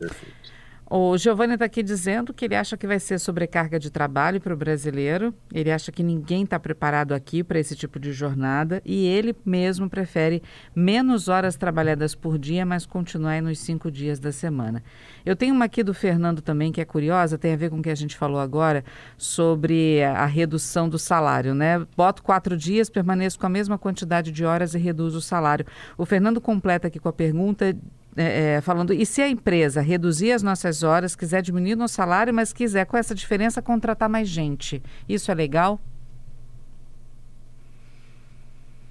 O 0.89 1.17
Giovanni 1.17 1.53
está 1.53 1.65
aqui 1.65 1.81
dizendo 1.81 2.33
que 2.33 2.45
ele 2.45 2.55
acha 2.55 2.77
que 2.77 2.85
vai 2.85 2.99
ser 2.99 3.19
sobrecarga 3.19 3.79
de 3.79 3.89
trabalho 3.89 4.39
para 4.39 4.53
o 4.53 4.57
brasileiro. 4.57 5.33
Ele 5.51 5.71
acha 5.71 5.91
que 5.91 6.03
ninguém 6.03 6.43
está 6.43 6.59
preparado 6.59 7.13
aqui 7.13 7.43
para 7.43 7.59
esse 7.59 7.75
tipo 7.75 7.99
de 7.99 8.11
jornada 8.11 8.81
e 8.85 9.05
ele 9.05 9.35
mesmo 9.45 9.89
prefere 9.89 10.43
menos 10.75 11.29
horas 11.29 11.55
trabalhadas 11.55 12.13
por 12.13 12.37
dia, 12.37 12.65
mas 12.65 12.85
continuar 12.85 13.41
nos 13.41 13.59
cinco 13.59 13.89
dias 13.89 14.19
da 14.19 14.31
semana. 14.31 14.83
Eu 15.25 15.35
tenho 15.35 15.55
uma 15.55 15.65
aqui 15.65 15.83
do 15.83 15.93
Fernando 15.93 16.41
também 16.41 16.71
que 16.71 16.81
é 16.81 16.85
curiosa, 16.85 17.37
tem 17.37 17.53
a 17.53 17.57
ver 17.57 17.69
com 17.69 17.79
o 17.79 17.81
que 17.81 17.89
a 17.89 17.95
gente 17.95 18.15
falou 18.15 18.39
agora 18.39 18.83
sobre 19.17 20.03
a 20.03 20.25
redução 20.25 20.89
do 20.89 20.99
salário, 20.99 21.55
né? 21.55 21.85
Boto 21.95 22.21
quatro 22.21 22.57
dias, 22.57 22.89
permaneço 22.89 23.39
com 23.39 23.45
a 23.45 23.49
mesma 23.49 23.77
quantidade 23.77 24.31
de 24.31 24.45
horas 24.45 24.75
e 24.75 24.77
reduzo 24.77 25.17
o 25.17 25.21
salário. 25.21 25.65
O 25.97 26.05
Fernando 26.05 26.41
completa 26.41 26.87
aqui 26.87 26.99
com 26.99 27.09
a 27.09 27.13
pergunta 27.13 27.75
é, 28.15 28.55
é, 28.55 28.61
falando, 28.61 28.93
e 28.93 29.05
se 29.05 29.21
a 29.21 29.29
empresa 29.29 29.81
reduzir 29.81 30.31
as 30.31 30.43
nossas 30.43 30.83
horas, 30.83 31.15
quiser 31.15 31.41
diminuir 31.41 31.75
nosso 31.75 31.95
salário, 31.95 32.33
mas 32.33 32.53
quiser 32.53 32.85
com 32.85 32.97
essa 32.97 33.15
diferença 33.15 33.61
contratar 33.61 34.09
mais 34.09 34.27
gente, 34.27 34.81
isso 35.07 35.31
é 35.31 35.33
legal? 35.33 35.79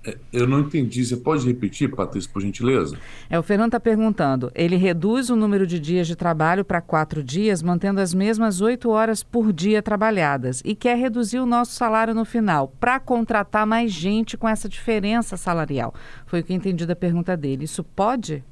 É, 0.04 0.16
eu 0.32 0.48
não 0.48 0.60
entendi. 0.60 1.04
Você 1.04 1.16
pode 1.16 1.46
repetir, 1.46 1.88
Patrícia, 1.88 2.28
por 2.32 2.42
gentileza? 2.42 2.96
É, 3.30 3.38
o 3.38 3.42
Fernando 3.42 3.68
está 3.68 3.80
perguntando. 3.80 4.50
Ele 4.54 4.76
reduz 4.76 5.30
o 5.30 5.36
número 5.36 5.66
de 5.66 5.78
dias 5.78 6.06
de 6.06 6.16
trabalho 6.16 6.64
para 6.64 6.80
quatro 6.80 7.22
dias, 7.22 7.62
mantendo 7.62 8.00
as 8.00 8.12
mesmas 8.12 8.60
oito 8.60 8.90
horas 8.90 9.22
por 9.22 9.52
dia 9.52 9.80
trabalhadas, 9.80 10.60
e 10.64 10.74
quer 10.74 10.96
reduzir 10.96 11.38
o 11.38 11.46
nosso 11.46 11.72
salário 11.72 12.14
no 12.14 12.24
final, 12.24 12.74
para 12.80 12.98
contratar 12.98 13.66
mais 13.66 13.92
gente 13.92 14.36
com 14.36 14.48
essa 14.48 14.68
diferença 14.68 15.36
salarial. 15.36 15.94
Foi 16.26 16.40
o 16.40 16.44
que 16.44 16.52
entendi 16.52 16.84
da 16.84 16.96
pergunta 16.96 17.36
dele. 17.36 17.64
Isso 17.64 17.84
pode? 17.84 18.42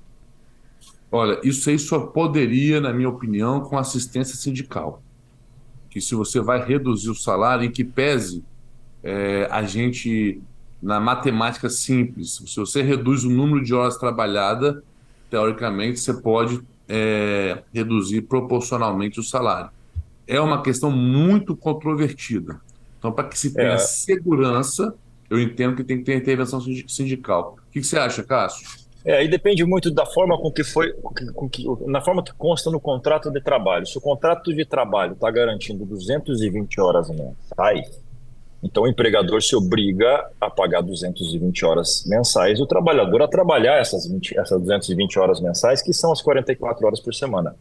Olha, 1.12 1.40
isso 1.42 1.68
aí 1.68 1.78
só 1.78 1.98
poderia, 1.98 2.80
na 2.80 2.92
minha 2.92 3.08
opinião, 3.08 3.60
com 3.60 3.76
assistência 3.76 4.36
sindical. 4.36 5.02
Que 5.88 6.00
se 6.00 6.14
você 6.14 6.40
vai 6.40 6.64
reduzir 6.64 7.10
o 7.10 7.14
salário, 7.14 7.64
em 7.64 7.70
que 7.70 7.82
pese 7.82 8.44
é, 9.02 9.48
a 9.50 9.62
gente, 9.64 10.40
na 10.80 11.00
matemática 11.00 11.68
simples, 11.68 12.40
se 12.46 12.56
você 12.56 12.80
reduz 12.80 13.24
o 13.24 13.30
número 13.30 13.64
de 13.64 13.74
horas 13.74 13.96
trabalhadas, 13.96 14.82
teoricamente 15.28 15.98
você 15.98 16.14
pode 16.14 16.60
é, 16.88 17.62
reduzir 17.72 18.22
proporcionalmente 18.22 19.18
o 19.18 19.22
salário. 19.22 19.70
É 20.28 20.40
uma 20.40 20.62
questão 20.62 20.92
muito 20.92 21.56
controvertida. 21.56 22.60
Então, 22.98 23.10
para 23.10 23.26
que 23.28 23.38
se 23.38 23.52
tenha 23.52 23.72
é. 23.72 23.78
segurança, 23.78 24.94
eu 25.28 25.40
entendo 25.40 25.74
que 25.74 25.82
tem 25.82 25.98
que 25.98 26.04
ter 26.04 26.16
intervenção 26.16 26.60
sindical. 26.60 27.56
O 27.68 27.72
que, 27.72 27.80
que 27.80 27.86
você 27.86 27.98
acha, 27.98 28.22
Cássio? 28.22 28.66
É, 29.04 29.16
aí 29.16 29.28
depende 29.28 29.64
muito 29.64 29.90
da 29.90 30.04
forma 30.04 30.36
com 30.38 30.50
que 30.50 30.62
foi, 30.62 30.92
com 31.34 31.48
que, 31.48 31.64
na 31.86 32.00
forma 32.00 32.22
que 32.22 32.32
consta 32.34 32.70
no 32.70 32.78
contrato 32.78 33.30
de 33.30 33.40
trabalho. 33.40 33.86
Se 33.86 33.96
o 33.96 34.00
contrato 34.00 34.54
de 34.54 34.64
trabalho 34.64 35.14
está 35.14 35.30
garantindo 35.30 35.86
220 35.86 36.80
horas 36.80 37.08
mensais, 37.08 38.00
então 38.62 38.82
o 38.82 38.88
empregador 38.88 39.42
se 39.42 39.56
obriga 39.56 40.28
a 40.38 40.50
pagar 40.50 40.82
220 40.82 41.64
horas 41.64 42.04
mensais, 42.06 42.60
o 42.60 42.66
trabalhador 42.66 43.22
a 43.22 43.28
trabalhar 43.28 43.78
essas, 43.78 44.06
20, 44.06 44.38
essas 44.38 44.60
220 44.60 45.18
horas 45.18 45.40
mensais, 45.40 45.80
que 45.80 45.94
são 45.94 46.12
as 46.12 46.20
44 46.20 46.86
horas 46.86 47.00
por 47.00 47.14
semana. 47.14 47.54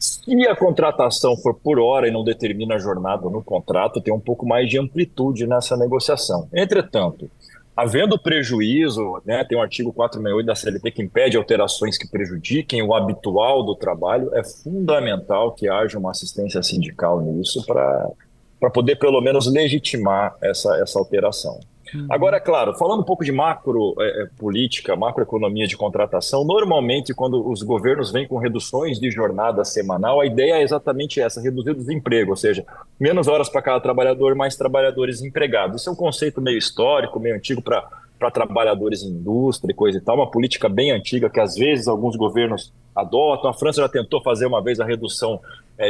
Se 0.00 0.48
a 0.48 0.56
contratação 0.56 1.36
for 1.36 1.54
por 1.54 1.78
hora 1.78 2.08
e 2.08 2.10
não 2.10 2.24
determina 2.24 2.74
a 2.74 2.78
jornada 2.78 3.30
no 3.30 3.40
contrato, 3.40 4.00
tem 4.00 4.12
um 4.12 4.18
pouco 4.18 4.44
mais 4.44 4.68
de 4.68 4.76
amplitude 4.76 5.46
nessa 5.46 5.76
negociação. 5.76 6.48
Entretanto, 6.52 7.30
Havendo 7.74 8.18
prejuízo, 8.18 9.22
né, 9.24 9.42
tem 9.44 9.56
o 9.56 9.62
artigo 9.62 9.92
468 9.92 10.46
da 10.46 10.54
CLT 10.54 10.90
que 10.90 11.02
impede 11.02 11.36
alterações 11.38 11.96
que 11.96 12.06
prejudiquem 12.06 12.82
o 12.82 12.94
habitual 12.94 13.62
do 13.64 13.74
trabalho, 13.74 14.30
é 14.34 14.44
fundamental 14.44 15.52
que 15.52 15.68
haja 15.68 15.98
uma 15.98 16.10
assistência 16.10 16.62
sindical 16.62 17.22
nisso 17.22 17.64
para 17.64 18.70
poder, 18.70 18.96
pelo 18.96 19.20
menos, 19.22 19.50
legitimar 19.50 20.36
essa, 20.42 20.76
essa 20.82 20.98
alteração. 20.98 21.60
Uhum. 21.94 22.06
Agora, 22.10 22.36
é 22.36 22.40
claro, 22.40 22.74
falando 22.74 23.00
um 23.00 23.04
pouco 23.04 23.24
de 23.24 23.32
macro 23.32 23.94
é, 23.98 24.22
é, 24.22 24.26
política, 24.38 24.96
macroeconomia 24.96 25.66
de 25.66 25.76
contratação, 25.76 26.44
normalmente 26.44 27.14
quando 27.14 27.46
os 27.48 27.62
governos 27.62 28.10
vêm 28.10 28.26
com 28.26 28.38
reduções 28.38 28.98
de 28.98 29.10
jornada 29.10 29.64
semanal, 29.64 30.20
a 30.20 30.26
ideia 30.26 30.54
é 30.54 30.62
exatamente 30.62 31.20
essa, 31.20 31.40
reduzir 31.40 31.70
o 31.70 31.74
desemprego, 31.74 32.30
ou 32.30 32.36
seja, 32.36 32.64
menos 32.98 33.28
horas 33.28 33.48
para 33.48 33.62
cada 33.62 33.80
trabalhador, 33.80 34.34
mais 34.34 34.56
trabalhadores 34.56 35.22
empregados. 35.22 35.80
Isso 35.80 35.90
é 35.90 35.92
um 35.92 35.96
conceito 35.96 36.40
meio 36.40 36.58
histórico, 36.58 37.20
meio 37.20 37.36
antigo 37.36 37.62
para 37.62 38.02
para 38.22 38.30
trabalhadores 38.30 39.02
em 39.02 39.08
indústria 39.08 39.72
e 39.72 39.74
coisa 39.74 39.98
e 39.98 40.00
tal, 40.00 40.14
uma 40.14 40.30
política 40.30 40.68
bem 40.68 40.92
antiga 40.92 41.28
que 41.28 41.40
às 41.40 41.56
vezes 41.56 41.88
alguns 41.88 42.14
governos 42.14 42.72
adotam. 42.94 43.50
A 43.50 43.52
França 43.52 43.82
já 43.82 43.88
tentou 43.88 44.22
fazer 44.22 44.46
uma 44.46 44.62
vez 44.62 44.78
a 44.78 44.84
redução 44.84 45.40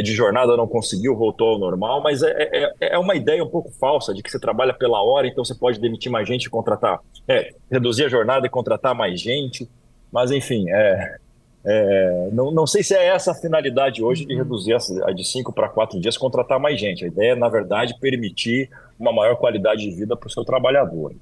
de 0.02 0.12
jornada, 0.14 0.56
não 0.56 0.66
conseguiu, 0.66 1.16
voltou 1.16 1.48
ao 1.48 1.58
normal, 1.58 2.02
mas 2.02 2.22
é, 2.22 2.32
é, 2.38 2.72
é, 2.80 2.98
uma 2.98 3.14
ideia 3.14 3.42
um 3.42 3.48
pouco 3.48 3.70
falsa 3.72 4.14
de 4.14 4.22
que 4.22 4.30
você 4.30 4.38
trabalha 4.38 4.72
pela 4.72 5.02
hora, 5.02 5.26
então 5.26 5.44
você 5.44 5.54
pode 5.54 5.80
demitir 5.80 6.10
mais 6.10 6.26
gente 6.26 6.44
e 6.44 6.50
contratar, 6.50 7.00
é, 7.28 7.52
reduzir 7.70 8.04
a 8.04 8.08
jornada 8.08 8.46
e 8.46 8.50
contratar 8.50 8.94
mais 8.94 9.20
gente. 9.20 9.68
Mas 10.10 10.30
enfim, 10.30 10.70
é, 10.70 11.16
é, 11.64 12.28
não, 12.32 12.50
não 12.50 12.66
sei 12.66 12.82
se 12.82 12.94
é 12.94 13.06
essa 13.06 13.32
a 13.32 13.34
finalidade 13.34 14.02
hoje 14.02 14.24
de 14.24 14.34
uhum. 14.34 14.40
reduzir 14.40 14.74
a 14.74 15.12
de 15.12 15.24
cinco 15.24 15.52
para 15.52 15.68
quatro 15.68 16.00
dias, 16.00 16.16
contratar 16.16 16.58
mais 16.58 16.78
gente. 16.78 17.04
A 17.04 17.08
ideia 17.08 17.32
é, 17.32 17.36
na 17.36 17.48
verdade, 17.48 17.98
permitir 18.00 18.70
uma 18.98 19.12
maior 19.12 19.36
qualidade 19.36 19.82
de 19.82 19.90
vida 19.90 20.16
para 20.16 20.26
o 20.26 20.30
seu 20.30 20.44
trabalhador. 20.44 21.14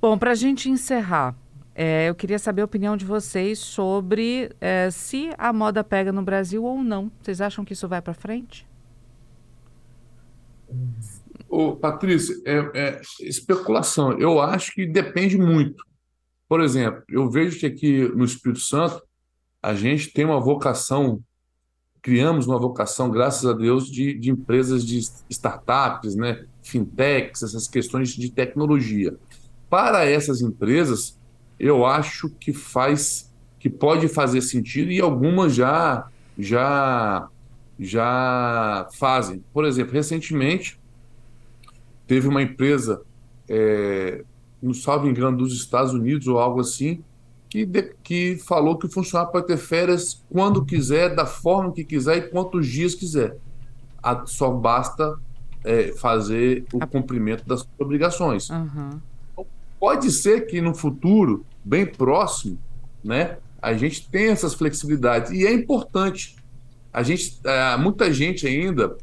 Bom, 0.00 0.16
para 0.18 0.32
a 0.32 0.34
gente 0.34 0.68
encerrar, 0.68 1.34
é, 1.78 2.08
eu 2.08 2.14
queria 2.14 2.38
saber 2.38 2.62
a 2.62 2.64
opinião 2.64 2.96
de 2.96 3.04
vocês 3.04 3.58
sobre 3.58 4.50
é, 4.62 4.90
se 4.90 5.28
a 5.36 5.52
moda 5.52 5.84
pega 5.84 6.10
no 6.10 6.22
Brasil 6.22 6.64
ou 6.64 6.82
não. 6.82 7.12
Vocês 7.20 7.38
acham 7.38 7.66
que 7.66 7.74
isso 7.74 7.86
vai 7.86 8.00
para 8.00 8.14
frente? 8.14 8.66
Ô, 11.50 11.76
Patrícia, 11.76 12.34
é, 12.46 12.70
é, 12.74 13.00
especulação. 13.20 14.18
Eu 14.18 14.40
acho 14.40 14.72
que 14.72 14.86
depende 14.86 15.36
muito. 15.36 15.84
Por 16.48 16.62
exemplo, 16.62 17.02
eu 17.10 17.28
vejo 17.28 17.60
que 17.60 17.66
aqui 17.66 18.08
no 18.08 18.24
Espírito 18.24 18.60
Santo 18.60 19.02
a 19.62 19.74
gente 19.74 20.10
tem 20.14 20.24
uma 20.24 20.40
vocação, 20.40 21.20
criamos 22.00 22.46
uma 22.46 22.58
vocação, 22.58 23.10
graças 23.10 23.44
a 23.44 23.52
Deus, 23.52 23.90
de, 23.90 24.18
de 24.18 24.30
empresas 24.30 24.82
de 24.82 24.98
startups, 25.28 26.16
né, 26.16 26.46
fintechs, 26.62 27.42
essas 27.42 27.68
questões 27.68 28.08
de 28.14 28.30
tecnologia. 28.30 29.14
Para 29.68 30.06
essas 30.06 30.40
empresas, 30.40 31.18
eu 31.58 31.86
acho 31.86 32.28
que 32.28 32.52
faz, 32.52 33.32
que 33.58 33.68
pode 33.68 34.08
fazer 34.08 34.42
sentido 34.42 34.90
e 34.90 35.00
algumas 35.00 35.54
já 35.54 36.08
já 36.38 37.28
já 37.78 38.88
fazem. 38.94 39.44
Por 39.52 39.64
exemplo, 39.64 39.92
recentemente 39.92 40.78
teve 42.06 42.28
uma 42.28 42.42
empresa, 42.42 43.02
é, 43.48 44.24
não 44.62 44.72
salvo 44.72 45.08
engano, 45.08 45.36
dos 45.36 45.52
Estados 45.52 45.92
Unidos 45.92 46.26
ou 46.26 46.38
algo 46.38 46.60
assim, 46.60 47.02
que, 47.48 47.64
de, 47.66 47.94
que 48.02 48.36
falou 48.36 48.78
que 48.78 48.86
o 48.86 48.90
funcionário 48.90 49.32
pode 49.32 49.46
ter 49.46 49.56
férias 49.56 50.24
quando 50.30 50.64
quiser, 50.64 51.14
da 51.14 51.26
forma 51.26 51.72
que 51.72 51.84
quiser 51.84 52.16
e 52.18 52.22
quantos 52.28 52.66
dias 52.66 52.94
quiser. 52.94 53.36
A, 54.02 54.24
só 54.26 54.50
basta 54.50 55.18
é, 55.64 55.92
fazer 55.92 56.64
o 56.72 56.86
cumprimento 56.86 57.44
das 57.46 57.68
obrigações. 57.78 58.48
Uhum. 58.50 59.00
Pode 59.86 60.10
ser 60.10 60.48
que 60.48 60.60
no 60.60 60.74
futuro, 60.74 61.46
bem 61.64 61.86
próximo, 61.86 62.58
né, 63.04 63.36
a 63.62 63.72
gente 63.72 64.10
tenha 64.10 64.32
essas 64.32 64.52
flexibilidades. 64.52 65.30
E 65.30 65.46
é 65.46 65.52
importante. 65.52 66.34
A 66.92 67.04
gente, 67.04 67.38
é, 67.44 67.76
muita 67.76 68.12
gente 68.12 68.48
ainda 68.48 68.96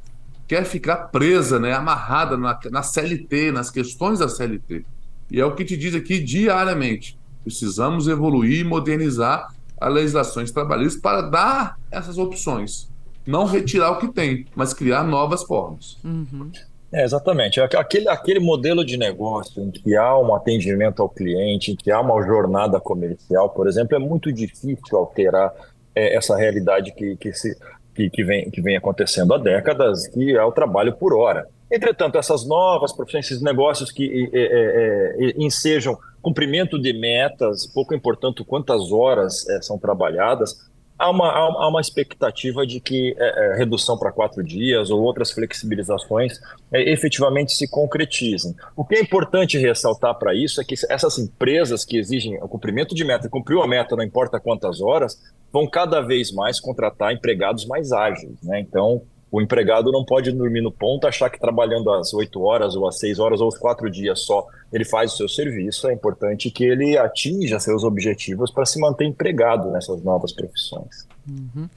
quer 0.45 0.65
ficar 0.65 1.07
presa, 1.07 1.57
né, 1.57 1.71
amarrada 1.71 2.35
na, 2.35 2.59
na 2.69 2.83
CLT, 2.83 3.53
nas 3.53 3.71
questões 3.71 4.19
da 4.19 4.27
CLT. 4.27 4.83
E 5.31 5.39
é 5.39 5.45
o 5.45 5.55
que 5.55 5.63
te 5.63 5.77
diz 5.77 5.95
aqui 5.95 6.19
diariamente. 6.19 7.17
Precisamos 7.45 8.09
evoluir 8.09 8.59
e 8.59 8.63
modernizar 8.65 9.55
as 9.79 9.93
legislações 9.93 10.51
trabalhistas 10.51 11.01
para 11.01 11.21
dar 11.21 11.79
essas 11.89 12.17
opções. 12.17 12.91
Não 13.25 13.45
retirar 13.45 13.91
o 13.91 13.99
que 13.99 14.09
tem, 14.09 14.47
mas 14.53 14.73
criar 14.73 15.05
novas 15.05 15.43
formas. 15.43 15.97
Uhum. 16.03 16.51
É, 16.93 17.03
exatamente. 17.03 17.59
Aquele, 17.59 18.07
aquele 18.07 18.39
modelo 18.39 18.85
de 18.85 18.97
negócio 18.97 19.63
em 19.63 19.71
que 19.71 19.95
há 19.95 20.15
um 20.17 20.35
atendimento 20.35 21.01
ao 21.01 21.09
cliente, 21.09 21.71
em 21.71 21.75
que 21.75 21.89
há 21.89 21.99
uma 21.99 22.21
jornada 22.23 22.79
comercial, 22.79 23.49
por 23.49 23.67
exemplo, 23.67 23.95
é 23.95 23.99
muito 23.99 24.31
difícil 24.31 24.97
alterar 24.97 25.51
é, 25.95 26.15
essa 26.15 26.37
realidade 26.37 26.93
que, 26.93 27.15
que, 27.15 27.33
se, 27.33 27.57
que, 27.95 28.11
que, 28.11 28.23
vem, 28.23 28.51
que 28.51 28.61
vem 28.61 28.77
acontecendo 28.77 29.33
há 29.33 29.39
décadas, 29.39 30.07
que 30.07 30.35
é 30.35 30.43
o 30.43 30.51
trabalho 30.51 30.93
por 30.93 31.15
hora. 31.15 31.47
Entretanto, 31.71 32.19
essas 32.19 32.45
novas 32.45 32.93
profissões, 32.93 33.25
esses 33.25 33.41
negócios 33.41 33.91
que 33.91 34.29
é, 34.31 34.39
é, 34.39 35.33
ensejam 35.37 35.97
cumprimento 36.21 36.79
de 36.79 36.93
metas, 36.93 37.65
pouco 37.65 37.95
importante 37.95 38.43
quantas 38.43 38.91
horas 38.91 39.49
é, 39.49 39.61
são 39.63 39.79
trabalhadas, 39.79 40.71
há 41.03 41.09
uma, 41.09 41.29
há 41.29 41.67
uma 41.67 41.81
expectativa 41.81 42.65
de 42.65 42.79
que 42.79 43.13
é, 43.17 43.51
é, 43.51 43.57
redução 43.57 43.97
para 43.97 44.11
quatro 44.11 44.41
dias 44.41 44.89
ou 44.89 45.01
outras 45.01 45.31
flexibilizações 45.31 46.39
é, 46.71 46.91
efetivamente 46.91 47.51
se 47.51 47.67
concretizem. 47.69 48.55
O 48.75 48.85
que 48.85 48.95
é 48.95 49.01
importante 49.01 49.57
ressaltar 49.57 50.15
para 50.15 50.33
isso 50.33 50.61
é 50.61 50.63
que 50.63 50.75
essas 50.89 51.19
empresas 51.19 51.83
que 51.83 51.97
exigem 51.97 52.41
o 52.41 52.47
cumprimento 52.47 52.95
de 52.95 53.03
meta, 53.03 53.27
cumpriu 53.27 53.61
a 53.61 53.67
meta, 53.67 53.95
não 53.97 54.03
importa 54.03 54.39
quantas 54.39 54.79
horas, 54.81 55.21
vão 55.51 55.67
cada 55.67 55.99
vez 55.99 56.31
mais 56.31 56.59
contratar 56.59 57.13
empregados 57.13 57.65
mais 57.65 57.91
ágeis. 57.91 58.41
Né? 58.41 58.61
Então, 58.61 59.01
o 59.33 59.41
empregado 59.41 59.91
não 59.91 60.05
pode 60.05 60.31
dormir 60.31 60.61
no 60.61 60.71
ponto, 60.71 61.07
achar 61.07 61.27
que 61.27 61.39
trabalhando 61.39 61.91
às 61.91 62.13
8 62.13 62.39
horas 62.39 62.75
ou 62.75 62.87
às 62.87 62.99
6 62.99 63.17
horas 63.17 63.41
ou 63.41 63.47
os 63.47 63.57
quatro 63.57 63.89
dias 63.89 64.19
só 64.19 64.45
ele 64.71 64.85
faz 64.85 65.13
o 65.13 65.17
seu 65.17 65.27
serviço. 65.27 65.87
É 65.87 65.93
importante 65.93 66.51
que 66.51 66.63
ele 66.63 66.95
atinja 66.99 67.59
seus 67.59 67.83
objetivos 67.83 68.51
para 68.51 68.63
se 68.63 68.79
manter 68.79 69.05
empregado 69.05 69.71
nessas 69.71 70.03
novas 70.03 70.31
profissões. 70.31 71.07
Uhum. 71.27 71.67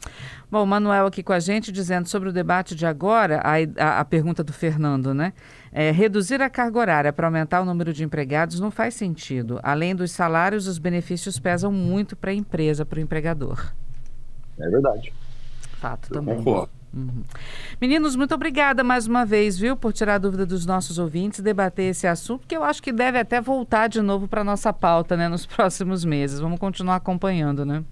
Bom, 0.51 0.65
o 0.65 0.67
Manuel 0.67 1.07
aqui 1.07 1.23
com 1.23 1.33
a 1.33 1.41
gente 1.41 1.73
dizendo 1.73 2.09
sobre 2.09 2.29
o 2.29 2.33
debate 2.33 2.75
de 2.75 2.85
agora, 2.85 3.41
a, 3.43 3.55
a, 3.83 4.01
a 4.01 4.05
pergunta 4.05 4.45
do 4.45 4.53
Fernando, 4.53 5.15
né? 5.15 5.33
É, 5.73 5.91
reduzir 5.91 6.43
a 6.43 6.51
carga 6.51 6.79
horária 6.79 7.13
para 7.13 7.27
aumentar 7.27 7.63
o 7.63 7.65
número 7.65 7.91
de 7.91 8.05
empregados 8.05 8.61
não 8.61 8.71
faz 8.71 8.95
sentido. 8.95 9.59
Além 9.63 9.97
dos 9.97 10.11
salários, 10.11 10.67
os 10.67 10.77
benefícios 10.77 11.39
pesam 11.39 11.73
muito 11.73 12.15
para 12.15 12.33
a 12.33 12.35
empresa, 12.35 12.85
para 12.85 12.99
o 12.99 13.01
empregador. 13.01 13.73
É 14.59 14.69
verdade. 14.69 15.11
Fato 15.87 16.11
também. 16.11 16.37
Concordo. 16.37 16.71
Uhum. 16.93 17.23
Meninos, 17.81 18.17
muito 18.17 18.35
obrigada 18.35 18.83
mais 18.83 19.07
uma 19.07 19.25
vez, 19.25 19.59
viu, 19.59 19.77
por 19.77 19.93
tirar 19.93 20.15
a 20.15 20.19
dúvida 20.19 20.47
dos 20.47 20.65
nossos 20.65 20.99
ouvintes, 20.99 21.41
debater 21.41 21.91
esse 21.91 22.07
assunto, 22.07 22.47
que 22.47 22.57
eu 22.57 22.65
acho 22.65 22.83
que 22.83 22.91
deve 22.91 23.19
até 23.19 23.41
voltar 23.41 23.87
de 23.87 24.01
novo 24.01 24.27
para 24.27 24.43
nossa 24.43 24.73
pauta, 24.73 25.17
né, 25.17 25.29
nos 25.29 25.45
próximos 25.47 26.05
meses. 26.05 26.41
Vamos 26.41 26.59
continuar 26.59 26.97
acompanhando, 26.97 27.65
né? 27.65 27.85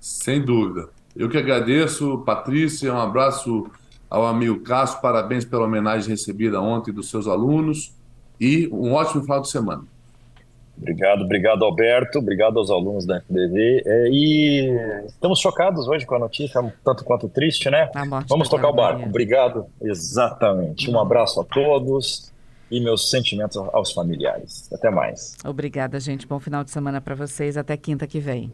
Sem 0.00 0.44
dúvida. 0.44 0.88
Eu 1.14 1.28
que 1.28 1.38
agradeço, 1.38 2.18
Patrícia, 2.26 2.92
um 2.92 3.00
abraço 3.00 3.70
ao 4.10 4.26
amigo 4.26 4.60
Cássio, 4.60 5.00
parabéns 5.00 5.44
pela 5.44 5.64
homenagem 5.64 6.10
recebida 6.10 6.60
ontem 6.60 6.92
dos 6.92 7.08
seus 7.08 7.28
alunos 7.28 7.94
e 8.40 8.68
um 8.72 8.92
ótimo 8.92 9.22
final 9.22 9.40
de 9.40 9.48
semana. 9.48 9.84
Obrigado, 10.76 11.22
obrigado 11.24 11.64
Alberto, 11.64 12.18
obrigado 12.18 12.58
aos 12.58 12.70
alunos 12.70 13.06
da 13.06 13.20
FDV. 13.20 13.82
É, 13.86 14.08
e 14.10 15.04
estamos 15.06 15.38
chocados 15.38 15.86
hoje 15.86 16.04
com 16.04 16.14
a 16.16 16.18
notícia, 16.18 16.60
tanto 16.84 17.04
quanto 17.04 17.28
triste, 17.28 17.70
né? 17.70 17.90
Vamos 18.28 18.48
tocar 18.48 18.68
o 18.68 18.72
barco. 18.72 19.02
Obrigado, 19.04 19.66
exatamente. 19.80 20.90
Um 20.90 20.98
abraço 20.98 21.40
a 21.40 21.44
todos 21.44 22.32
e 22.70 22.80
meus 22.80 23.10
sentimentos 23.10 23.56
aos 23.56 23.92
familiares. 23.92 24.72
Até 24.72 24.90
mais. 24.90 25.36
Obrigada, 25.44 26.00
gente. 26.00 26.26
Bom 26.26 26.40
final 26.40 26.64
de 26.64 26.70
semana 26.70 27.00
para 27.00 27.14
vocês. 27.14 27.56
Até 27.56 27.76
quinta 27.76 28.06
que 28.06 28.18
vem. 28.18 28.52